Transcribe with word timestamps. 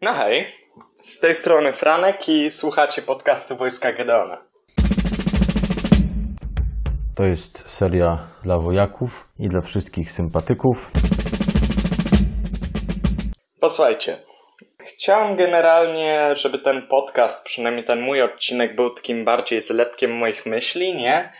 No 0.00 0.12
hej, 0.12 0.54
z 1.02 1.20
tej 1.20 1.34
strony 1.34 1.72
Franek 1.72 2.28
i 2.28 2.50
słuchacie 2.50 3.02
podcastu 3.02 3.56
Wojska 3.56 3.92
Gedeona. 3.92 4.44
To 7.14 7.24
jest 7.24 7.68
seria 7.70 8.18
dla 8.42 8.58
wojaków 8.58 9.28
i 9.38 9.48
dla 9.48 9.60
wszystkich 9.60 10.10
sympatyków. 10.10 10.90
Posłuchajcie, 13.60 14.16
chciałem 14.78 15.36
generalnie, 15.36 16.30
żeby 16.34 16.58
ten 16.58 16.86
podcast, 16.86 17.46
przynajmniej 17.46 17.84
ten 17.84 18.00
mój 18.00 18.22
odcinek, 18.22 18.76
był 18.76 18.90
takim 18.90 19.24
bardziej 19.24 19.60
zlepkiem 19.60 20.18
moich 20.18 20.46
myśli, 20.46 20.96
nie? 20.96 21.32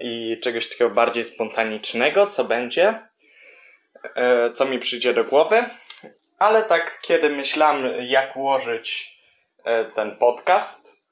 I 0.00 0.40
czegoś 0.42 0.68
takiego 0.68 0.90
bardziej 0.90 1.24
spontanicznego, 1.24 2.26
co 2.26 2.44
będzie, 2.44 2.94
e, 4.16 4.50
co 4.50 4.64
mi 4.64 4.78
przyjdzie 4.78 5.14
do 5.14 5.24
głowy. 5.24 5.64
Ale 6.38 6.62
tak, 6.62 6.98
kiedy 7.02 7.30
myślałem, 7.30 7.92
jak 8.00 8.36
ułożyć 8.36 9.18
e, 9.64 9.84
ten 9.84 10.16
podcast, 10.16 11.02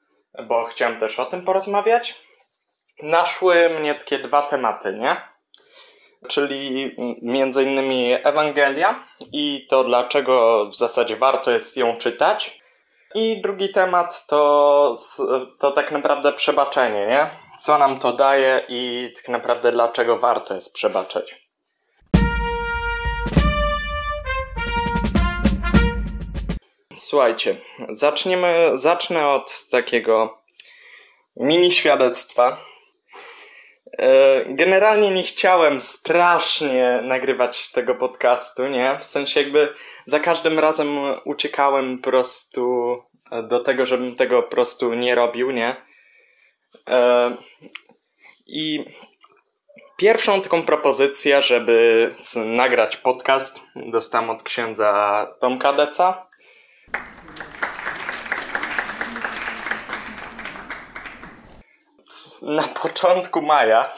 bo 0.43 0.63
chciałem 0.63 0.97
też 0.99 1.19
o 1.19 1.25
tym 1.25 1.45
porozmawiać, 1.45 2.15
naszły 3.03 3.69
mnie 3.69 3.95
takie 3.95 4.19
dwa 4.19 4.41
tematy, 4.41 4.93
nie? 4.93 5.21
Czyli 6.27 6.95
między 7.21 7.63
innymi 7.63 8.13
Ewangelia 8.23 9.03
i 9.31 9.67
to, 9.69 9.83
dlaczego 9.83 10.65
w 10.65 10.75
zasadzie 10.75 11.15
warto 11.15 11.51
jest 11.51 11.77
ją 11.77 11.97
czytać. 11.97 12.61
I 13.15 13.41
drugi 13.41 13.69
temat 13.71 14.25
to, 14.27 14.93
to 15.59 15.71
tak 15.71 15.91
naprawdę 15.91 16.33
przebaczenie, 16.33 17.07
nie? 17.07 17.29
Co 17.59 17.77
nam 17.77 17.99
to 17.99 18.13
daje 18.13 18.61
i 18.67 19.11
tak 19.15 19.29
naprawdę 19.29 19.71
dlaczego 19.71 20.17
warto 20.17 20.53
jest 20.53 20.73
przebaczać. 20.73 21.46
Słuchajcie, 27.07 27.55
zaczniemy, 27.89 28.71
zacznę 28.75 29.29
od 29.29 29.69
takiego 29.71 30.41
mini 31.35 31.71
świadectwa. 31.71 32.57
E, 33.99 34.45
generalnie 34.45 35.11
nie 35.11 35.23
chciałem 35.23 35.81
strasznie 35.81 36.99
nagrywać 37.03 37.71
tego 37.71 37.95
podcastu, 37.95 38.67
nie? 38.67 38.97
W 38.99 39.03
sensie 39.03 39.41
jakby 39.41 39.73
za 40.05 40.19
każdym 40.19 40.59
razem 40.59 40.97
uciekałem 41.25 41.97
po 41.97 42.09
prostu 42.09 42.95
do 43.43 43.59
tego, 43.59 43.85
żebym 43.85 44.15
tego 44.15 44.43
po 44.43 44.49
prostu 44.49 44.93
nie 44.93 45.15
robił, 45.15 45.51
nie? 45.51 45.75
E, 46.89 47.37
I 48.47 48.85
pierwszą 49.97 50.41
taką 50.41 50.63
propozycję, 50.63 51.41
żeby 51.41 52.11
nagrać 52.45 52.97
podcast, 52.97 53.61
dostałem 53.75 54.29
od 54.29 54.43
księdza 54.43 55.27
Tomka 55.39 55.73
Deca. 55.73 56.26
Na 62.41 62.63
początku 62.63 63.41
maja 63.41 63.89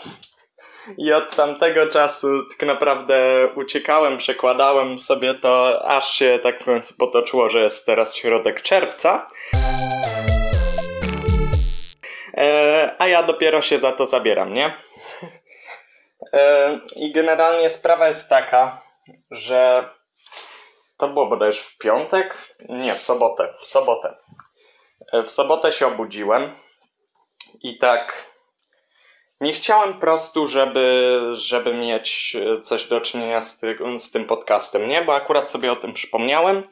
i 0.98 1.14
od 1.14 1.36
tamtego 1.36 1.88
czasu 1.88 2.28
tak 2.50 2.68
naprawdę 2.68 3.48
uciekałem, 3.56 4.18
przekładałem 4.18 5.00
sobie 5.00 5.34
to, 5.34 5.82
aż 5.86 6.14
się 6.14 6.40
tak 6.44 6.62
w 6.62 6.66
końcu 6.66 6.94
potoczyło, 6.98 7.50
że 7.50 7.60
jest 7.60 7.86
teraz 7.86 8.16
środek 8.16 8.62
czerwca. 8.62 9.28
E, 12.38 12.96
a 13.00 13.08
ja 13.08 13.24
dopiero 13.24 13.62
się 13.62 13.78
za 13.78 13.92
to 13.92 14.06
zabieram, 14.06 14.54
nie? 14.54 14.74
E, 16.34 16.80
I 16.96 17.12
generalnie 17.12 17.70
sprawa 17.70 18.08
jest 18.08 18.30
taka, 18.30 18.82
że 19.32 19.90
to 20.98 21.08
było 21.08 21.26
bodajże 21.26 21.62
w 21.62 21.78
piątek? 21.78 22.56
Nie, 22.70 22.96
w 22.96 23.02
sobotę. 23.02 23.54
W 23.60 23.68
sobotę. 23.68 24.16
E, 25.14 25.24
w 25.24 25.32
sobotę 25.32 25.72
się 25.72 25.88
obudziłem 25.88 26.56
i 27.62 27.78
tak 27.78 28.29
nie 29.42 29.54
chciałem 29.54 29.94
po 29.94 30.00
prostu, 30.00 30.48
żeby, 30.48 31.20
żeby 31.34 31.74
mieć 31.74 32.38
coś 32.62 32.88
do 32.88 33.02
czynienia 33.02 33.42
z, 33.42 33.60
ty, 33.60 33.78
z 33.98 34.12
tym 34.12 34.26
podcastem, 34.26 34.88
nie? 34.88 35.02
Bo 35.02 35.16
akurat 35.16 35.50
sobie 35.50 35.72
o 35.72 35.76
tym 35.76 35.94
przypomniałem 35.94 36.64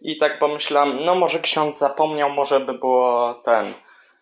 i 0.00 0.16
tak 0.16 0.38
pomyślałem, 0.38 0.98
no 1.04 1.14
może 1.14 1.38
ksiądz 1.38 1.78
zapomniał, 1.78 2.30
może 2.30 2.60
by 2.60 2.74
było 2.74 3.34
ten, 3.34 3.72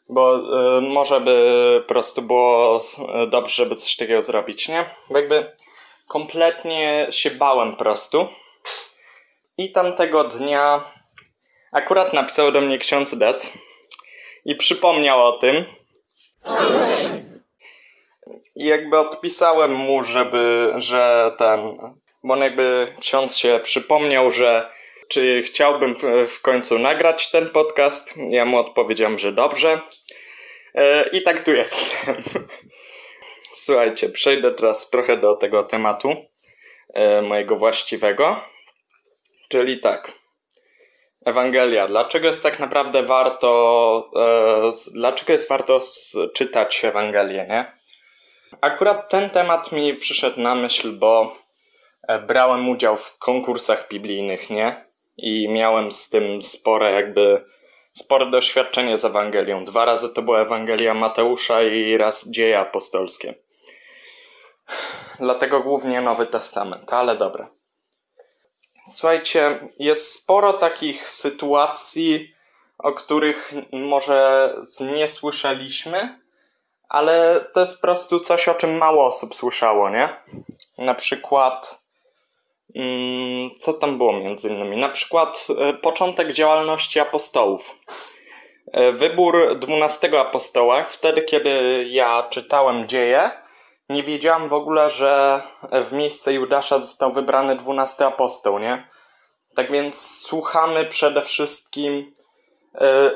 bo 0.08 0.36
y, 0.78 0.80
może 0.80 1.20
by 1.20 1.84
po 1.86 1.88
prostu 1.88 2.22
było 2.22 2.80
dobrze, 3.30 3.54
żeby 3.54 3.76
coś 3.76 3.96
takiego 3.96 4.22
zrobić, 4.22 4.68
nie? 4.68 4.84
Bo 5.10 5.18
jakby 5.18 5.52
kompletnie 6.08 7.06
się 7.10 7.30
bałem 7.30 7.70
po 7.70 7.78
prostu. 7.78 8.28
I 9.58 9.72
tamtego 9.72 10.24
dnia 10.24 10.92
akurat 11.72 12.12
napisał 12.12 12.52
do 12.52 12.60
mnie 12.60 12.78
ksiądz 12.78 13.18
Dec 13.18 13.52
i 14.44 14.54
przypomniał 14.56 15.26
o 15.26 15.32
tym, 15.32 15.64
i 18.56 18.64
jakby 18.64 18.98
odpisałem 18.98 19.74
mu, 19.74 20.04
żeby, 20.04 20.72
że 20.76 21.32
ten, 21.38 21.60
bo 22.24 22.34
on 22.34 22.40
jakby 22.40 22.94
ksiądz 23.00 23.36
się 23.36 23.60
przypomniał, 23.62 24.30
że 24.30 24.70
czy 25.08 25.42
chciałbym 25.42 25.94
w 26.28 26.42
końcu 26.42 26.78
nagrać 26.78 27.30
ten 27.30 27.48
podcast. 27.48 28.14
Ja 28.28 28.44
mu 28.44 28.58
odpowiedziałem, 28.58 29.18
że 29.18 29.32
dobrze. 29.32 29.80
E, 30.74 31.08
I 31.08 31.22
tak 31.22 31.44
tu 31.44 31.52
jestem. 31.52 32.16
Słuchajcie, 33.52 34.08
przejdę 34.08 34.50
teraz 34.50 34.90
trochę 34.90 35.16
do 35.16 35.36
tego 35.36 35.64
tematu 35.64 36.14
e, 36.94 37.22
mojego 37.22 37.56
właściwego. 37.56 38.40
Czyli 39.48 39.80
tak. 39.80 40.12
Ewangelia. 41.26 41.88
Dlaczego 41.88 42.26
jest 42.26 42.42
tak 42.42 42.58
naprawdę 42.58 43.02
warto, 43.02 44.10
e, 44.16 44.70
dlaczego 44.94 45.32
jest 45.32 45.48
warto 45.48 45.78
czytać 46.34 46.84
Ewangelię, 46.84 47.46
nie? 47.48 47.79
Akurat 48.60 49.08
ten 49.08 49.30
temat 49.30 49.72
mi 49.72 49.94
przyszedł 49.94 50.40
na 50.40 50.54
myśl, 50.54 50.92
bo 50.92 51.36
e, 52.08 52.18
brałem 52.18 52.68
udział 52.68 52.96
w 52.96 53.18
konkursach 53.18 53.88
biblijnych, 53.88 54.50
nie? 54.50 54.84
I 55.16 55.48
miałem 55.48 55.92
z 55.92 56.08
tym 56.08 56.42
spore 56.42 56.92
jakby 56.92 57.44
spore 57.92 58.30
doświadczenie 58.30 58.98
z 58.98 59.04
Ewangelią. 59.04 59.64
Dwa 59.64 59.84
razy 59.84 60.14
to 60.14 60.22
była 60.22 60.40
Ewangelia 60.40 60.94
Mateusza 60.94 61.62
i 61.62 61.96
raz 61.96 62.30
dzieje 62.30 62.58
apostolskie. 62.58 63.34
Dlatego 65.18 65.60
głównie 65.60 66.00
Nowy 66.00 66.26
Testament, 66.26 66.92
ale 66.92 67.16
dobra. 67.16 67.50
Słuchajcie, 68.86 69.68
jest 69.78 70.12
sporo 70.12 70.52
takich 70.52 71.10
sytuacji, 71.10 72.34
o 72.78 72.92
których 72.92 73.52
może 73.72 74.54
nie 74.80 75.08
słyszeliśmy, 75.08 76.20
ale 76.90 77.40
to 77.52 77.60
jest 77.60 77.80
po 77.80 77.86
prostu 77.86 78.20
coś, 78.20 78.48
o 78.48 78.54
czym 78.54 78.76
mało 78.76 79.06
osób 79.06 79.34
słyszało, 79.34 79.90
nie? 79.90 80.08
Na 80.78 80.94
przykład, 80.94 81.82
mm, 82.74 83.50
co 83.58 83.72
tam 83.72 83.98
było 83.98 84.12
między 84.12 84.48
innymi? 84.48 84.76
Na 84.76 84.88
przykład 84.88 85.46
e, 85.58 85.72
początek 85.72 86.32
działalności 86.32 87.00
apostołów. 87.00 87.76
E, 88.72 88.92
wybór 88.92 89.58
dwunastego 89.58 90.20
apostoła, 90.20 90.84
wtedy 90.84 91.22
kiedy 91.22 91.84
ja 91.88 92.26
czytałem 92.30 92.88
dzieje, 92.88 93.30
nie 93.88 94.02
wiedziałam 94.02 94.48
w 94.48 94.52
ogóle, 94.52 94.90
że 94.90 95.42
w 95.72 95.92
miejsce 95.92 96.32
Judasza 96.32 96.78
został 96.78 97.12
wybrany 97.12 97.56
dwunasty 97.56 98.04
apostoł, 98.04 98.58
nie? 98.58 98.88
Tak 99.54 99.70
więc 99.70 100.20
słuchamy 100.20 100.84
przede 100.84 101.22
wszystkim, 101.22 102.14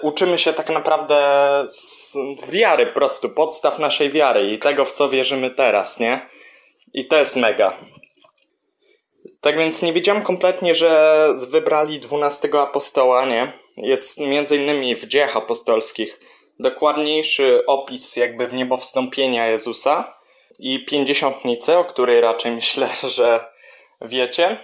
uczymy 0.03 0.38
się 0.38 0.53
tak 0.53 0.70
naprawdę 0.70 1.16
z 1.69 2.16
wiary 2.48 2.87
po 2.87 2.94
prostu, 2.94 3.31
podstaw 3.31 3.78
naszej 3.78 4.10
wiary 4.10 4.50
i 4.50 4.59
tego, 4.59 4.84
w 4.84 4.92
co 4.92 5.09
wierzymy 5.09 5.50
teraz, 5.50 6.00
nie? 6.00 6.28
I 6.94 7.06
to 7.06 7.16
jest 7.16 7.37
mega. 7.37 7.78
Tak 9.41 9.59
więc 9.59 9.82
nie 9.82 9.93
wiedziałam 9.93 10.22
kompletnie, 10.22 10.75
że 10.75 11.28
wybrali 11.50 12.00
dwunastego 12.00 12.62
apostoła, 12.62 13.26
nie? 13.26 13.53
Jest 13.76 14.20
między 14.20 14.56
innymi 14.56 14.96
w 14.96 15.06
dziejach 15.06 15.37
apostolskich 15.37 16.20
dokładniejszy 16.58 17.67
opis 17.67 18.17
jakby 18.17 18.46
w 18.46 18.55
niebo 18.55 18.76
wstąpienia 18.76 19.46
Jezusa 19.46 20.19
i 20.58 20.84
pięćdziesiątnicy, 20.84 21.78
o 21.78 21.84
której 21.84 22.20
raczej 22.20 22.52
myślę, 22.52 22.88
że 23.17 23.44
wiecie. 24.00 24.56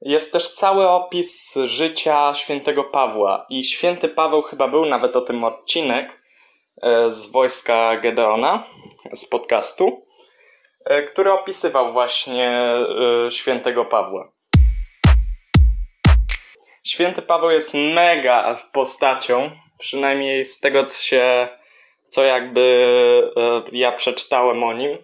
Jest 0.00 0.32
też 0.32 0.50
cały 0.50 0.88
opis 0.88 1.54
życia 1.64 2.34
świętego 2.34 2.84
Pawła 2.84 3.46
i 3.48 3.64
święty 3.64 4.08
Paweł 4.08 4.42
chyba 4.42 4.68
był 4.68 4.86
nawet 4.86 5.16
o 5.16 5.22
tym 5.22 5.44
odcinek 5.44 6.22
e, 6.82 7.10
z 7.10 7.32
wojska 7.32 7.96
Gedeona, 7.96 8.64
z 9.12 9.28
podcastu, 9.28 10.06
e, 10.84 11.02
który 11.02 11.32
opisywał 11.32 11.92
właśnie 11.92 12.50
e, 12.50 13.30
świętego 13.30 13.84
Pawła. 13.84 14.32
Święty 16.84 17.22
Paweł 17.22 17.50
jest 17.50 17.74
mega 17.74 18.56
postacią, 18.72 19.50
przynajmniej 19.78 20.44
z 20.44 20.60
tego, 20.60 20.84
co 20.84 21.02
się 21.02 21.48
co 22.08 22.24
jakby 22.24 22.92
ja 23.72 23.92
przeczytałem 23.92 24.64
o 24.64 24.72
nim. 24.72 24.98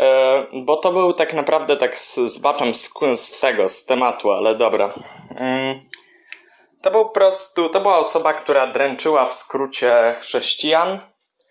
E, 0.00 0.46
bo 0.52 0.76
to 0.76 0.92
był 0.92 1.12
tak 1.12 1.34
naprawdę 1.34 1.76
tak 1.76 1.98
z, 1.98 2.16
zbaczam 2.16 2.74
z, 2.74 2.90
z 3.16 3.40
tego, 3.40 3.68
z 3.68 3.86
tematu, 3.86 4.32
ale 4.32 4.54
dobra. 4.54 4.94
Mm. 5.30 5.80
To 6.82 6.90
był 6.90 7.04
po 7.04 7.10
prostu, 7.10 7.68
to 7.68 7.80
była 7.80 7.98
osoba, 7.98 8.32
która 8.32 8.66
dręczyła 8.66 9.26
w 9.26 9.34
skrócie 9.34 10.16
chrześcijan 10.20 11.00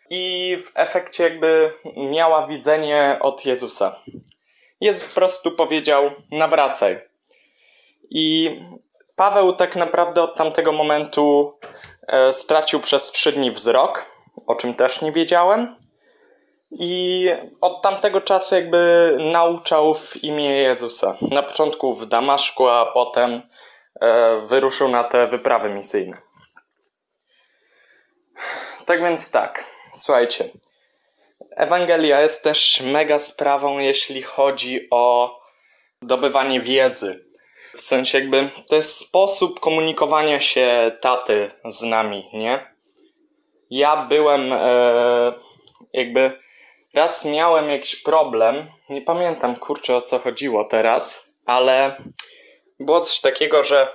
i 0.09 0.57
w 0.63 0.71
efekcie 0.75 1.23
jakby 1.23 1.73
miała 1.97 2.47
widzenie 2.47 3.17
od 3.21 3.45
Jezusa. 3.45 4.01
Jezus 4.81 5.09
po 5.09 5.15
prostu 5.15 5.51
powiedział: 5.51 6.11
nawracaj. 6.31 7.01
I 8.09 8.55
Paweł 9.15 9.53
tak 9.53 9.75
naprawdę 9.75 10.23
od 10.23 10.35
tamtego 10.35 10.71
momentu 10.71 11.53
e, 12.07 12.33
stracił 12.33 12.79
przez 12.79 13.11
trzy 13.11 13.31
dni 13.31 13.51
wzrok, 13.51 14.05
o 14.47 14.55
czym 14.55 14.73
też 14.73 15.01
nie 15.01 15.11
wiedziałem. 15.11 15.75
I 16.71 17.29
od 17.61 17.81
tamtego 17.81 18.21
czasu 18.21 18.55
jakby 18.55 19.11
nauczał 19.19 19.93
w 19.93 20.23
imię 20.23 20.49
Jezusa. 20.49 21.17
Na 21.21 21.43
początku 21.43 21.93
w 21.93 22.05
Damaszku, 22.05 22.67
a 22.67 22.85
potem 22.85 23.41
e, 24.01 24.41
wyruszył 24.41 24.87
na 24.87 25.03
te 25.03 25.27
wyprawy 25.27 25.69
misyjne. 25.69 26.17
Tak 28.85 29.01
więc 29.01 29.31
tak, 29.31 29.63
słuchajcie. 29.93 30.49
Ewangelia 31.55 32.21
jest 32.21 32.43
też 32.43 32.81
mega 32.81 33.19
sprawą, 33.19 33.79
jeśli 33.79 34.21
chodzi 34.21 34.87
o 34.91 35.37
zdobywanie 36.03 36.61
wiedzy. 36.61 37.27
W 37.75 37.81
sensie 37.81 38.19
jakby 38.19 38.49
to 38.69 38.75
jest 38.75 39.07
sposób 39.07 39.59
komunikowania 39.59 40.39
się 40.39 40.91
taty 41.01 41.51
z 41.65 41.83
nami, 41.83 42.29
nie? 42.33 42.75
Ja 43.69 44.05
byłem 44.05 44.53
e, 44.53 45.33
jakby 45.93 46.46
raz 46.94 47.25
miałem 47.25 47.69
jakiś 47.69 47.95
problem, 47.95 48.72
nie 48.89 49.01
pamiętam 49.01 49.56
kurczę 49.56 49.95
o 49.95 50.01
co 50.01 50.19
chodziło 50.19 50.63
teraz, 50.63 51.34
ale 51.45 52.01
było 52.80 53.00
coś 53.00 53.19
takiego, 53.19 53.63
że 53.63 53.88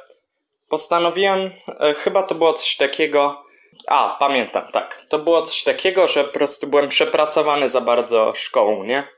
postanowiłem, 0.69 1.51
e, 1.81 1.95
chyba 1.95 2.23
to 2.23 2.35
było 2.35 2.53
coś 2.53 2.77
takiego, 2.77 3.45
a 3.89 4.17
pamiętam, 4.21 4.69
tak, 4.73 5.03
to 5.09 5.19
było 5.19 5.43
coś 5.43 5.63
takiego, 5.63 6.09
że 6.09 6.25
po 6.25 6.33
prostu 6.33 6.67
byłem 6.67 6.89
przepracowany 6.89 7.69
za 7.69 7.81
bardzo 7.81 8.33
szkołą, 8.35 8.85
nie? 8.85 9.09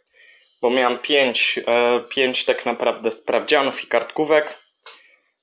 Bo 0.62 0.70
miałem 0.70 0.98
pięć, 0.98 1.60
e, 1.66 2.00
pięć 2.08 2.44
tak 2.44 2.66
naprawdę 2.66 3.10
sprawdzianów 3.10 3.84
i 3.84 3.86
kartkówek 3.86 4.58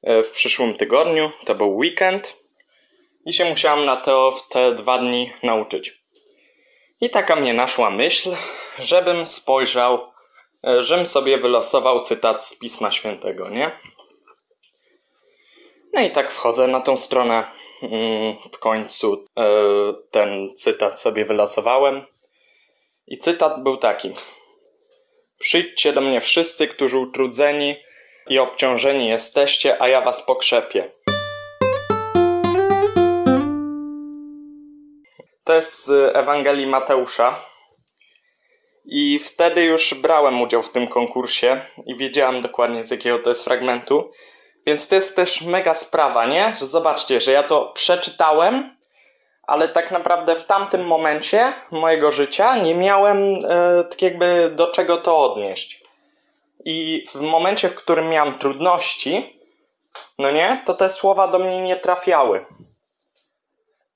e, 0.04 0.24
w 0.24 0.32
przyszłym 0.32 0.76
tygodniu, 0.76 1.32
to 1.46 1.56
był 1.56 1.78
weekend 1.78 2.38
i 3.26 3.34
się 3.34 3.46
musiałem 3.46 3.86
na 3.86 3.98
to 3.98 4.32
w 4.32 4.48
te 4.48 4.72
dwa 4.72 4.98
dni 4.98 5.34
nauczyć. 5.44 6.01
I 7.02 7.10
taka 7.10 7.36
mnie 7.36 7.54
naszła 7.54 7.90
myśl, 7.90 8.36
żebym 8.80 9.26
spojrzał, 9.26 10.12
e, 10.68 10.84
żebym 10.84 11.08
sobie 11.08 11.38
wylosował 11.38 12.00
cytat 12.00 12.46
z 12.46 12.60
Pisma 12.60 12.92
Świętego, 12.92 13.50
nie? 13.50 13.72
No 15.94 16.02
i 16.02 16.12
tak 16.12 16.32
wchodzę 16.32 16.68
na 16.68 16.80
tą 16.80 16.98
stronę. 16.98 17.44
Mm, 17.82 18.36
w 18.54 18.60
końcu 18.60 19.26
e, 19.38 19.44
ten 20.12 20.56
cytat 20.56 21.00
sobie 21.00 21.26
wylosowałem. 21.26 22.06
I 23.08 23.18
cytat 23.18 23.64
był 23.64 23.78
taki: 23.78 24.12
Przyjdźcie 25.40 25.94
do 25.94 26.02
mnie 26.02 26.22
wszyscy, 26.22 26.68
którzy 26.68 26.98
utrudzeni 26.98 27.76
i 28.28 28.40
obciążeni 28.40 29.10
jesteście, 29.10 29.82
a 29.82 29.88
ja 29.88 30.02
was 30.02 30.26
pokrzepię. 30.26 30.92
To 35.52 35.56
jest 35.56 35.86
z 35.86 36.16
Ewangelii 36.16 36.68
Mateusza. 36.68 37.36
I 38.86 39.20
wtedy 39.20 39.64
już 39.64 39.94
brałem 39.94 40.42
udział 40.42 40.64
w 40.64 40.70
tym 40.70 40.88
konkursie 40.88 41.62
i 41.86 41.96
wiedziałem 41.96 42.42
dokładnie 42.42 42.84
z 42.84 42.92
jakiego 42.92 43.20
to 43.20 43.30
jest 43.30 43.44
fragmentu. 43.44 44.12
Więc 44.66 44.88
to 44.88 44.96
jest 44.96 45.16
też 45.16 45.42
mega 45.42 45.74
sprawa, 45.74 46.26
nie? 46.26 46.54
Zobaczcie, 46.60 47.22
że 47.22 47.32
ja 47.32 47.44
to 47.44 47.72
przeczytałem, 47.76 48.78
ale 49.44 49.70
tak 49.70 49.92
naprawdę 49.92 50.36
w 50.36 50.44
tamtym 50.44 50.88
momencie 50.88 51.54
mojego 51.72 52.12
życia 52.12 52.58
nie 52.58 52.76
miałem 52.76 53.18
e, 53.18 53.84
tak 53.84 54.02
jakby 54.02 54.52
do 54.56 54.72
czego 54.72 54.98
to 54.98 55.18
odnieść. 55.18 55.84
I 56.66 57.04
w 57.14 57.22
momencie, 57.22 57.70
w 57.70 57.76
którym 57.76 58.10
miałem 58.10 58.34
trudności, 58.34 59.40
no 60.20 60.32
nie, 60.32 60.62
to 60.66 60.74
te 60.74 60.90
słowa 60.90 61.28
do 61.28 61.40
mnie 61.40 61.62
nie 61.62 61.76
trafiały. 61.76 62.46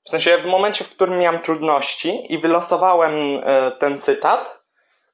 W 0.06 0.10
sensie, 0.10 0.38
w 0.38 0.46
momencie, 0.46 0.84
w 0.84 0.90
którym 0.90 1.18
miałem 1.18 1.40
trudności 1.40 2.32
i 2.32 2.38
wylosowałem 2.38 3.40
e, 3.44 3.70
ten 3.70 3.98
cytat, 3.98 4.62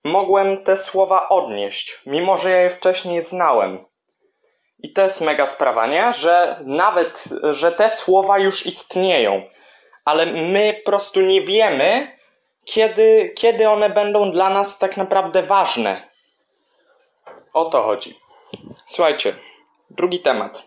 mogłem 0.04 0.64
te 0.64 0.76
słowa 0.76 1.28
odnieść, 1.28 2.00
mimo 2.06 2.38
że 2.38 2.50
ja 2.50 2.60
je 2.60 2.70
wcześniej 2.70 3.22
znałem. 3.22 3.84
I 4.78 4.92
to 4.92 5.02
jest 5.02 5.20
mega 5.20 5.46
sprawa, 5.46 5.86
nie? 5.86 6.12
Że 6.12 6.60
nawet, 6.64 7.24
że 7.50 7.72
te 7.72 7.88
słowa 7.88 8.38
już 8.38 8.66
istnieją, 8.66 9.42
ale 10.04 10.26
my 10.26 10.80
po 10.84 10.90
prostu 10.90 11.20
nie 11.20 11.40
wiemy, 11.40 12.18
kiedy, 12.64 13.32
kiedy 13.36 13.68
one 13.68 13.90
będą 13.90 14.32
dla 14.32 14.50
nas 14.50 14.78
tak 14.78 14.96
naprawdę 14.96 15.42
ważne. 15.42 16.08
O 17.52 17.64
to 17.64 17.82
chodzi. 17.82 18.20
Słuchajcie, 18.84 19.34
drugi 19.90 20.20
temat, 20.20 20.62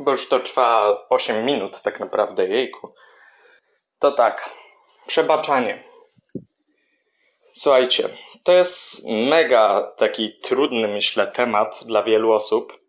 bo 0.00 0.10
już 0.10 0.28
to 0.28 0.40
trwa 0.40 0.96
8 1.08 1.44
minut 1.44 1.80
tak 1.82 2.00
naprawdę, 2.00 2.46
jejku. 2.46 2.92
To 3.98 4.12
tak, 4.12 4.50
przebaczanie. 5.06 5.82
Słuchajcie, 7.52 8.08
to 8.42 8.52
jest 8.52 9.04
mega 9.06 9.92
taki 9.96 10.38
trudny, 10.42 10.88
myślę, 10.88 11.26
temat 11.26 11.80
dla 11.84 12.02
wielu 12.02 12.32
osób 12.32 12.86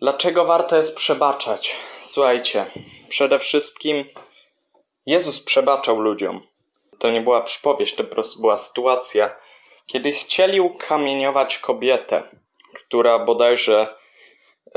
Dlaczego 0.00 0.44
warto 0.44 0.76
jest 0.76 0.96
przebaczać? 0.96 1.76
Słuchajcie, 2.00 2.64
przede 3.08 3.38
wszystkim 3.38 4.04
Jezus 5.06 5.44
przebaczał 5.44 6.00
ludziom. 6.00 6.40
To 6.98 7.10
nie 7.10 7.20
była 7.20 7.42
przypowieść, 7.42 7.94
to 7.94 8.04
po 8.04 8.10
prostu 8.10 8.40
była 8.40 8.56
sytuacja, 8.56 9.36
kiedy 9.86 10.12
chcieli 10.12 10.60
ukamieniować 10.60 11.58
kobietę, 11.58 12.22
która 12.74 13.18
bodajże 13.18 13.94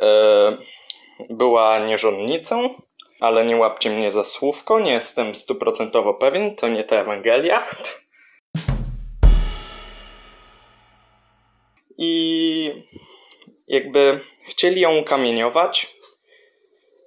e, 0.02 0.58
była 1.30 1.80
nierządnicą, 1.80 2.82
ale 3.22 3.46
nie 3.46 3.56
łapcie 3.56 3.90
mnie 3.90 4.12
za 4.12 4.24
słówko, 4.24 4.80
nie 4.80 4.92
jestem 4.92 5.36
stuprocentowo 5.36 6.14
pewien, 6.14 6.56
to 6.56 6.68
nie 6.68 6.84
ta 6.84 6.96
Ewangelia. 6.96 7.66
I 11.98 12.86
jakby 13.68 14.20
chcieli 14.48 14.82
ją 14.82 14.98
ukamieniować. 14.98 15.96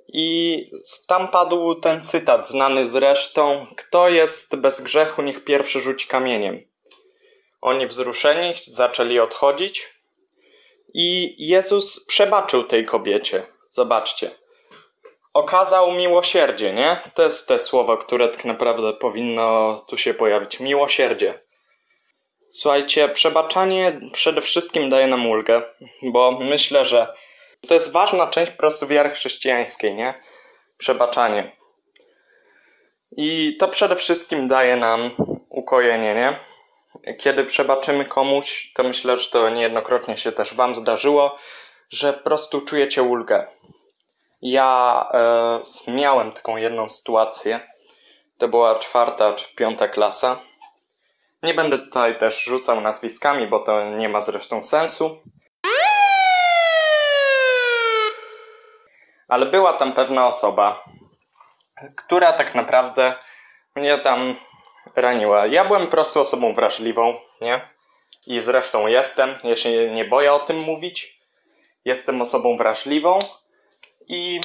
I 0.09 0.71
tam 1.09 1.29
padł 1.29 1.75
ten 1.75 2.01
cytat, 2.01 2.49
znany 2.49 2.89
zresztą: 2.89 3.67
Kto 3.77 4.09
jest 4.09 4.57
bez 4.57 4.81
grzechu, 4.81 5.23
niech 5.23 5.45
pierwszy 5.45 5.81
rzuci 5.81 6.09
kamieniem. 6.09 6.61
Oni 7.61 7.87
wzruszeni 7.87 8.53
zaczęli 8.63 9.19
odchodzić, 9.19 9.95
i 10.95 11.35
Jezus 11.39 12.07
przebaczył 12.07 12.65
tej 12.65 12.85
kobiecie. 12.85 13.47
Zobaczcie. 13.69 14.44
Okazał 15.35 15.93
miłosierdzie, 15.93 16.73
nie? 16.73 16.97
To 17.15 17.23
jest 17.23 17.49
te 17.49 17.59
słowo, 17.59 17.97
które 17.97 18.29
tak 18.29 18.45
naprawdę 18.45 18.93
powinno 18.93 19.77
tu 19.89 19.97
się 19.97 20.15
pojawić. 20.15 20.61
Miłosierdzie. 20.61 21.41
Słuchajcie, 22.51 23.09
przebaczanie 23.09 24.01
przede 24.13 24.41
wszystkim 24.41 24.91
daje 24.91 25.07
nam 25.07 25.27
ulgę, 25.27 25.63
bo 26.03 26.39
myślę, 26.41 26.85
że 26.85 27.15
to 27.69 27.75
jest 27.75 27.93
ważna 27.93 28.27
część 28.27 28.53
po 28.53 28.59
prostu 28.59 28.87
wiary 28.87 29.11
chrześcijańskiej, 29.11 29.95
nie? 29.95 30.15
Przebaczanie. 30.77 31.57
I 33.17 33.57
to 33.61 33.69
przede 33.69 33.97
wszystkim 33.97 34.49
daje 34.49 34.77
nam 34.77 35.11
ukojenie, 35.49 36.15
nie? 36.15 36.39
Kiedy 37.17 37.45
przebaczymy 37.45 38.05
komuś, 38.05 38.73
to 38.75 38.83
myślę, 38.83 39.17
że 39.17 39.31
to 39.31 39.49
niejednokrotnie 39.49 40.17
się 40.17 40.33
też 40.33 40.55
Wam 40.55 40.75
zdarzyło, 40.75 41.39
że 41.91 42.13
po 42.13 42.25
prostu 42.25 42.61
czujecie 42.61 43.03
ulgę. 43.03 43.47
Ja 44.45 45.09
e, 45.89 45.93
miałem 45.93 46.33
taką 46.33 46.57
jedną 46.57 46.89
sytuację. 46.89 47.61
To 48.39 48.49
była 48.49 48.79
czwarta 48.79 49.33
czy 49.33 49.55
piąta 49.55 49.89
klasa 49.89 50.39
nie 51.45 51.55
będę 51.55 51.79
tutaj 51.79 52.19
też 52.19 52.45
rzucał 52.45 52.81
nazwiskami, 52.81 53.47
bo 53.47 53.61
to 53.61 53.91
nie 53.91 54.09
ma 54.09 54.21
zresztą 54.21 54.63
sensu. 54.63 55.23
Ale 59.29 59.47
była 59.47 59.73
tam 59.73 59.93
pewna 59.93 60.27
osoba, 60.27 60.85
która 61.97 62.33
tak 62.33 62.55
naprawdę 62.55 63.15
mnie 63.77 63.99
tam 63.99 64.37
raniła. 64.97 65.47
Ja 65.47 65.65
byłem 65.65 65.83
po 65.83 65.91
prostu 65.91 66.21
osobą 66.21 66.53
wrażliwą, 66.53 67.15
nie? 67.41 67.69
I 68.27 68.41
zresztą 68.41 68.87
jestem, 68.87 69.39
ja 69.45 69.57
się 69.57 69.91
nie 69.91 70.05
boję 70.05 70.33
o 70.33 70.39
tym 70.39 70.59
mówić. 70.59 71.21
Jestem 71.85 72.23
osobą 72.23 72.57
wrażliwą 72.57 73.19
i 74.09 74.41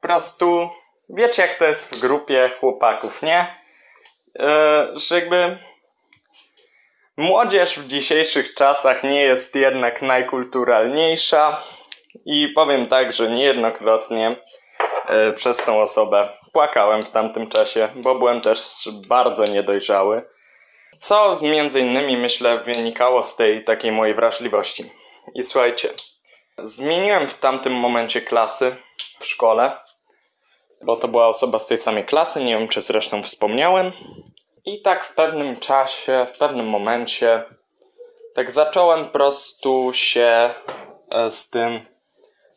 po 0.00 0.08
prostu 0.08 0.70
wiecie 1.08 1.42
jak 1.42 1.54
to 1.54 1.64
jest 1.64 1.96
w 1.96 2.00
grupie 2.00 2.50
chłopaków, 2.60 3.22
nie? 3.22 3.54
Yy, 4.34 4.98
że 4.98 5.14
jakby 5.14 5.58
Młodzież 7.18 7.78
w 7.78 7.86
dzisiejszych 7.86 8.54
czasach 8.54 9.02
nie 9.02 9.22
jest 9.22 9.54
jednak 9.54 10.02
najkulturalniejsza 10.02 11.62
i 12.24 12.48
powiem 12.48 12.86
tak, 12.86 13.12
że 13.12 13.30
niejednokrotnie 13.30 14.36
e, 15.06 15.32
przez 15.32 15.56
tą 15.56 15.80
osobę. 15.80 16.28
Płakałem 16.52 17.02
w 17.02 17.10
tamtym 17.10 17.48
czasie, 17.48 17.88
bo 17.94 18.14
byłem 18.14 18.40
też 18.40 18.60
bardzo 19.08 19.44
niedojrzały. 19.44 20.22
Co 20.96 21.38
między 21.42 21.80
innymi 21.80 22.16
myślę 22.16 22.58
wynikało 22.58 23.22
z 23.22 23.36
tej 23.36 23.64
takiej 23.64 23.92
mojej 23.92 24.14
wrażliwości. 24.14 24.84
I 25.34 25.42
słuchajcie, 25.42 25.90
zmieniłem 26.62 27.28
w 27.28 27.38
tamtym 27.38 27.72
momencie 27.72 28.20
klasy 28.20 28.76
w 29.18 29.26
szkole, 29.26 29.76
bo 30.82 30.96
to 30.96 31.08
była 31.08 31.26
osoba 31.26 31.58
z 31.58 31.66
tej 31.66 31.78
samej 31.78 32.04
klasy, 32.04 32.44
nie 32.44 32.58
wiem 32.58 32.68
czy 32.68 32.82
zresztą 32.82 33.22
wspomniałem. 33.22 33.92
I 34.64 34.82
tak 34.82 35.04
w 35.04 35.14
pewnym 35.14 35.56
czasie, 35.56 36.26
w 36.34 36.38
pewnym 36.38 36.66
momencie, 36.66 37.44
tak 38.34 38.50
zacząłem 38.50 39.04
po 39.04 39.10
prostu 39.10 39.90
się 39.92 40.54
e, 41.14 41.30
z 41.30 41.50
tym 41.50 41.86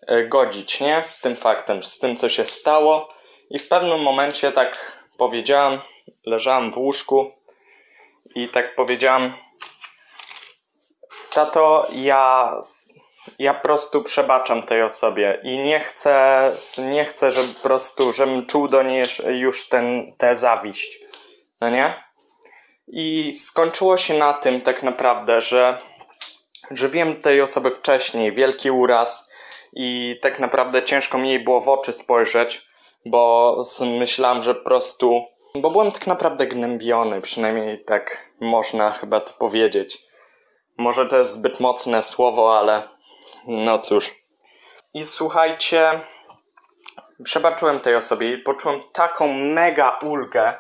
e, 0.07 0.23
godzić, 0.23 0.79
nie? 0.79 1.03
Z 1.03 1.21
tym 1.21 1.35
faktem, 1.35 1.83
z 1.83 1.99
tym 1.99 2.15
co 2.15 2.29
się 2.29 2.45
stało. 2.45 3.07
I 3.49 3.59
w 3.59 3.67
pewnym 3.67 4.01
momencie 4.01 4.51
tak 4.51 5.01
powiedziałem, 5.17 5.79
leżałem 6.25 6.71
w 6.71 6.77
łóżku 6.77 7.31
i 8.35 8.49
tak 8.49 8.75
powiedziałem, 8.75 9.33
tato, 11.33 11.87
ja, 11.93 12.59
ja 13.39 13.53
po 13.53 13.61
prostu 13.61 14.03
przebaczam 14.03 14.63
tej 14.63 14.83
osobie 14.83 15.39
i 15.43 15.59
nie 15.59 15.79
chcę, 15.79 16.51
nie 16.77 17.05
chcę, 17.05 17.31
żeby 17.31 17.53
po 17.53 17.59
prostu, 17.59 18.13
żebym 18.13 18.45
czuł 18.45 18.67
do 18.67 18.83
niej 18.83 19.05
już 19.27 19.67
ten, 19.69 20.13
tę 20.17 20.35
zawiść. 20.35 20.99
No 21.61 21.69
nie? 21.69 22.03
I 22.87 23.33
skończyło 23.33 23.97
się 23.97 24.13
na 24.13 24.33
tym 24.33 24.61
tak 24.61 24.83
naprawdę, 24.83 25.41
że, 25.41 25.77
że 26.71 26.89
wiem 26.89 27.21
tej 27.21 27.41
osoby 27.41 27.71
wcześniej, 27.71 28.31
wielki 28.31 28.71
uraz 28.71 29.31
i 29.73 30.19
tak 30.21 30.39
naprawdę 30.39 30.83
ciężko 30.83 31.17
mi 31.17 31.29
jej 31.29 31.43
było 31.43 31.61
w 31.61 31.69
oczy 31.69 31.93
spojrzeć, 31.93 32.61
bo 33.05 33.55
myślałem, 33.81 34.43
że 34.43 34.55
po 34.55 34.63
prostu 34.63 35.25
bo 35.55 35.69
byłem 35.71 35.91
tak 35.91 36.07
naprawdę 36.07 36.47
gnębiony, 36.47 37.21
przynajmniej 37.21 37.83
tak 37.83 38.31
można 38.39 38.91
chyba 38.91 39.19
to 39.19 39.33
powiedzieć. 39.33 40.03
Może 40.77 41.05
to 41.05 41.17
jest 41.17 41.33
zbyt 41.33 41.59
mocne 41.59 42.03
słowo, 42.03 42.59
ale 42.59 42.83
no 43.47 43.79
cóż. 43.79 44.15
I 44.93 45.05
słuchajcie, 45.05 46.01
przebaczyłem 47.23 47.79
tej 47.79 47.95
osobie 47.95 48.31
i 48.31 48.37
poczułem 48.37 48.81
taką 48.93 49.33
mega 49.33 49.99
ulgę. 50.01 50.53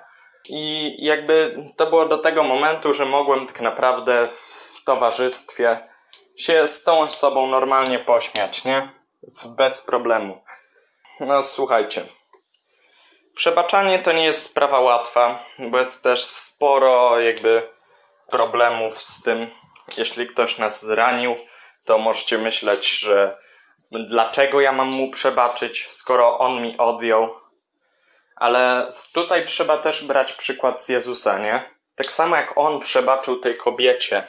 I 0.49 0.95
jakby 1.05 1.65
to 1.77 1.87
było 1.87 2.05
do 2.05 2.17
tego 2.17 2.43
momentu, 2.43 2.93
że 2.93 3.05
mogłem 3.05 3.47
tak 3.47 3.61
naprawdę 3.61 4.27
w 4.27 4.83
towarzystwie 4.85 5.79
się 6.35 6.67
z 6.67 6.83
tą 6.83 6.99
osobą 6.99 7.47
normalnie 7.47 7.99
pośmiać, 7.99 8.65
nie? 8.65 8.91
Bez 9.57 9.85
problemu. 9.85 10.43
No 11.19 11.43
słuchajcie. 11.43 12.05
Przebaczanie 13.35 13.99
to 13.99 14.11
nie 14.11 14.25
jest 14.25 14.49
sprawa 14.49 14.79
łatwa, 14.79 15.45
bo 15.59 15.79
jest 15.79 16.03
też 16.03 16.25
sporo 16.25 17.19
jakby 17.19 17.69
problemów 18.31 19.01
z 19.01 19.23
tym. 19.23 19.51
Jeśli 19.97 20.27
ktoś 20.27 20.57
nas 20.57 20.85
zranił, 20.85 21.35
to 21.85 21.97
możecie 21.97 22.37
myśleć, 22.37 22.99
że 22.99 23.37
dlaczego 23.91 24.61
ja 24.61 24.71
mam 24.71 24.87
mu 24.87 25.11
przebaczyć, 25.11 25.87
skoro 25.89 26.37
on 26.37 26.61
mi 26.61 26.77
odjął. 26.77 27.35
Ale 28.35 28.87
tutaj 29.13 29.45
trzeba 29.45 29.77
też 29.77 30.03
brać 30.03 30.33
przykład 30.33 30.81
z 30.81 30.89
Jezusa, 30.89 31.39
nie? 31.39 31.69
Tak 31.95 32.11
samo 32.11 32.35
jak 32.35 32.57
on 32.57 32.79
przebaczył 32.79 33.39
tej 33.39 33.57
kobiecie, 33.57 34.23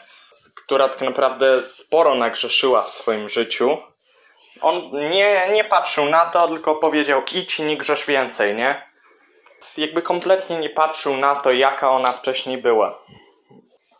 która 0.64 0.88
tak 0.88 1.00
naprawdę 1.00 1.62
sporo 1.62 2.14
nagrzeszyła 2.14 2.82
w 2.82 2.90
swoim 2.90 3.28
życiu, 3.28 3.78
on 4.60 4.90
nie, 5.10 5.48
nie 5.52 5.64
patrzył 5.64 6.04
na 6.04 6.26
to, 6.26 6.48
tylko 6.48 6.76
powiedział: 6.76 7.22
idź 7.34 7.58
nie 7.58 7.76
grzesz 7.76 8.06
więcej, 8.06 8.54
nie? 8.54 8.92
jakby 9.76 10.02
kompletnie 10.02 10.58
nie 10.58 10.70
patrzył 10.70 11.16
na 11.16 11.34
to, 11.36 11.52
jaka 11.52 11.90
ona 11.90 12.12
wcześniej 12.12 12.58
była. 12.58 12.98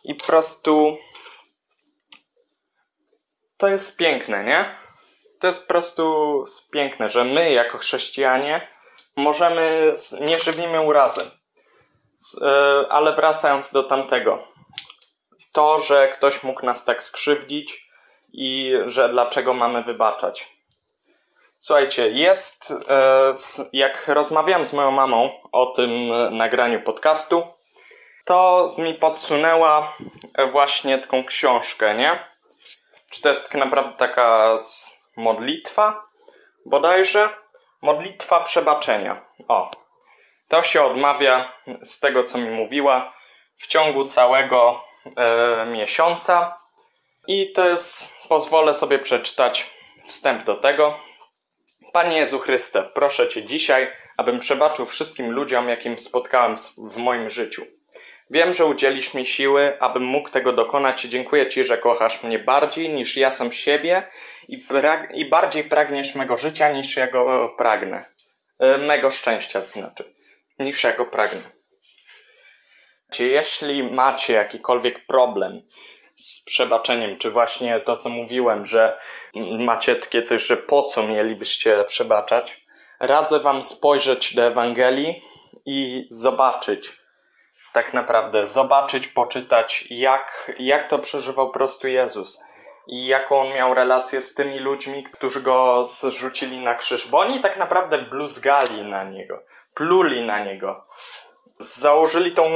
I 0.03 0.15
po 0.15 0.25
prostu 0.25 0.97
to 3.63 3.67
jest 3.67 3.97
piękne, 3.97 4.43
nie? 4.43 4.65
To 5.39 5.47
jest 5.47 5.67
po 5.67 5.73
prostu 5.73 6.45
piękne, 6.71 7.09
że 7.09 7.23
my 7.23 7.51
jako 7.51 7.77
chrześcijanie 7.77 8.67
możemy, 9.15 9.95
nie 10.21 10.39
żywimy 10.39 10.81
urazem. 10.81 11.27
E, 12.41 12.85
ale 12.89 13.15
wracając 13.15 13.71
do 13.71 13.83
tamtego. 13.83 14.47
To, 15.51 15.79
że 15.79 16.07
ktoś 16.07 16.43
mógł 16.43 16.65
nas 16.65 16.85
tak 16.85 17.03
skrzywdzić 17.03 17.89
i 18.33 18.73
że 18.85 19.09
dlaczego 19.09 19.53
mamy 19.53 19.83
wybaczać. 19.83 20.51
Słuchajcie, 21.57 22.09
jest, 22.09 22.73
e, 22.89 23.33
jak 23.73 24.07
rozmawiałem 24.07 24.65
z 24.65 24.73
moją 24.73 24.91
mamą 24.91 25.29
o 25.51 25.65
tym 25.65 25.91
nagraniu 26.37 26.81
podcastu, 26.81 27.43
to 28.25 28.67
mi 28.77 28.93
podsunęła 28.93 29.97
właśnie 30.51 30.97
taką 30.97 31.25
książkę, 31.25 31.95
nie? 31.95 32.32
Czy 33.13 33.21
to 33.21 33.29
jest 33.29 33.43
tak 33.43 33.55
naprawdę 33.55 33.97
taka 33.97 34.57
modlitwa? 35.17 36.07
Bodajże 36.65 37.29
modlitwa 37.81 38.39
przebaczenia. 38.39 39.25
O, 39.47 39.71
to 40.47 40.63
się 40.63 40.83
odmawia 40.83 41.53
z 41.81 41.99
tego, 41.99 42.23
co 42.23 42.37
mi 42.37 42.49
mówiła 42.49 43.13
w 43.55 43.67
ciągu 43.67 44.03
całego 44.03 44.83
e, 45.15 45.65
miesiąca. 45.65 46.59
I 47.27 47.51
to 47.51 47.65
jest, 47.65 48.17
pozwolę 48.29 48.73
sobie 48.73 48.99
przeczytać 48.99 49.69
wstęp 50.05 50.43
do 50.43 50.55
tego. 50.55 50.99
Panie 51.91 52.17
Jezu 52.17 52.39
Chryste, 52.39 52.83
proszę 52.83 53.27
Cię 53.27 53.45
dzisiaj, 53.45 53.91
abym 54.17 54.39
przebaczył 54.39 54.85
wszystkim 54.85 55.31
ludziom, 55.31 55.69
jakim 55.69 55.99
spotkałem 55.99 56.55
w 56.77 56.97
moim 56.97 57.29
życiu. 57.29 57.65
Wiem, 58.33 58.53
że 58.53 58.65
udzielisz 58.65 59.13
mi 59.13 59.25
siły, 59.25 59.77
abym 59.79 60.03
mógł 60.03 60.29
tego 60.29 60.53
dokonać 60.53 61.05
i 61.05 61.09
dziękuję 61.09 61.47
Ci, 61.47 61.63
że 61.63 61.77
kochasz 61.77 62.23
mnie 62.23 62.39
bardziej 62.39 62.89
niż 62.89 63.17
ja 63.17 63.31
sam 63.31 63.51
siebie 63.51 64.03
i, 64.47 64.57
prag- 64.57 65.07
i 65.13 65.25
bardziej 65.25 65.63
pragniesz 65.63 66.15
mego 66.15 66.37
życia 66.37 66.71
niż 66.71 66.97
ja 66.97 67.07
go 67.07 67.49
pragnę. 67.57 68.05
E, 68.59 68.77
mego 68.77 69.11
szczęścia, 69.11 69.61
to 69.61 69.67
znaczy, 69.67 70.13
niż 70.59 70.83
ja 70.83 70.93
go 70.93 71.05
pragnę. 71.05 71.41
Jeśli 73.19 73.83
macie 73.83 74.33
jakikolwiek 74.33 75.05
problem 75.05 75.61
z 76.15 76.45
przebaczeniem, 76.45 77.17
czy 77.17 77.31
właśnie 77.31 77.79
to, 77.79 77.95
co 77.95 78.09
mówiłem, 78.09 78.65
że 78.65 78.99
macie 79.59 79.95
takie 79.95 80.21
coś, 80.21 80.43
że 80.45 80.57
po 80.57 80.83
co 80.83 81.07
mielibyście 81.07 81.83
przebaczać, 81.83 82.61
radzę 82.99 83.39
Wam 83.39 83.63
spojrzeć 83.63 84.35
do 84.35 84.43
Ewangelii 84.43 85.23
i 85.65 86.07
zobaczyć, 86.09 87.02
tak 87.73 87.93
naprawdę, 87.93 88.47
zobaczyć, 88.47 89.07
poczytać, 89.07 89.85
jak, 89.89 90.51
jak 90.59 90.87
to 90.87 90.99
przeżywał 90.99 91.51
prostu 91.51 91.87
Jezus 91.87 92.43
i 92.87 93.05
jaką 93.05 93.39
on 93.39 93.53
miał 93.53 93.73
relację 93.73 94.21
z 94.21 94.33
tymi 94.33 94.59
ludźmi, 94.59 95.03
którzy 95.03 95.41
go 95.41 95.85
zrzucili 95.85 96.57
na 96.57 96.75
krzyż, 96.75 97.07
bo 97.07 97.19
oni 97.19 97.39
tak 97.39 97.57
naprawdę 97.57 97.97
bluzgali 97.97 98.81
na 98.81 99.03
niego, 99.03 99.39
pluli 99.73 100.21
na 100.21 100.39
niego. 100.39 100.85
Założyli 101.59 102.31
tą 102.31 102.49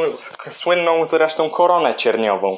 słynną 0.49 1.05
zresztą 1.05 1.49
koronę 1.49 1.95
cierniową 1.95 2.57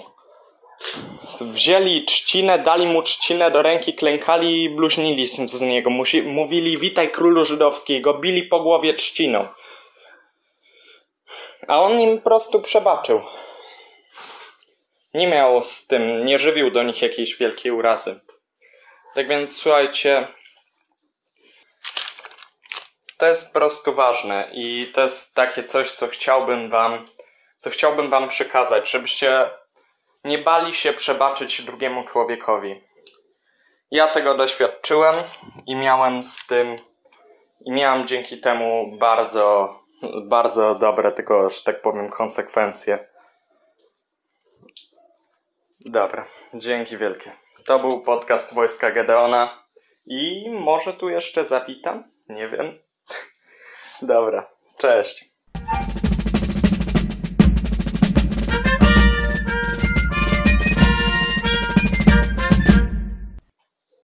wzięli 1.42 2.06
trzcinę, 2.06 2.60
dali 2.60 2.88
mu 2.88 3.01
trzcinę 3.01 3.51
do 3.51 3.62
ręki, 3.62 3.94
klękali 3.94 4.63
i 4.63 4.70
bluźnili 4.70 5.28
z 5.28 5.62
niego. 5.62 5.89
Mówili 6.25 6.78
witaj 6.78 7.12
królu 7.12 7.46
żydowski, 7.46 8.01
go 8.01 8.13
bili 8.13 8.44
po 8.44 8.60
głowie 8.60 8.94
trzciną. 8.94 9.48
A 11.69 11.81
on 11.81 11.99
im 11.99 12.17
po 12.17 12.23
prostu 12.23 12.61
przebaczył. 12.61 13.21
Nie 15.13 15.27
miał 15.27 15.61
z 15.61 15.88
tym, 15.88 16.25
nie 16.25 16.39
żywił 16.39 16.71
do 16.71 16.83
nich 16.83 17.01
jakiejś 17.01 17.38
wielkiej 17.38 17.71
urazy. 17.71 18.19
Tak 19.15 19.27
więc 19.27 19.57
słuchajcie, 19.57 20.27
to 23.17 23.25
jest 23.25 23.53
po 23.53 23.59
prostu 23.59 23.93
ważne 23.93 24.49
i 24.53 24.91
to 24.93 25.01
jest 25.01 25.35
takie 25.35 25.63
coś, 25.63 25.91
co 25.91 26.07
chciałbym 26.07 26.69
wam, 26.69 27.05
co 27.59 27.69
chciałbym 27.69 28.09
wam 28.09 28.29
przekazać, 28.29 28.91
żebyście 28.91 29.49
nie 30.23 30.38
bali 30.38 30.73
się 30.73 30.93
przebaczyć 30.93 31.61
drugiemu 31.61 32.03
człowiekowi. 32.03 32.83
Ja 33.91 34.07
tego 34.07 34.38
doświadczyłem 34.38 35.15
i 35.67 35.75
miałem 35.75 36.23
z 36.23 36.47
tym, 36.47 36.75
i 37.65 37.71
miałem 37.71 38.07
dzięki 38.07 38.39
temu 38.39 38.97
bardzo, 38.97 39.78
bardzo 40.27 40.75
dobre, 40.75 41.12
tylko, 41.12 41.50
że 41.50 41.62
tak 41.63 41.82
powiem, 41.82 42.10
konsekwencje. 42.10 43.08
Dobra, 45.86 46.25
dzięki 46.53 46.98
wielkie. 46.98 47.32
To 47.65 47.79
był 47.79 48.01
podcast 48.01 48.53
Wojska 48.53 48.91
Gedeona 48.91 49.63
i 50.06 50.50
może 50.50 50.94
tu 50.94 51.10
jeszcze 51.10 51.46
zawitam? 51.46 52.12
Nie 52.29 52.50
wiem. 52.50 52.79
Dobra, 54.01 54.51
cześć. 54.77 55.29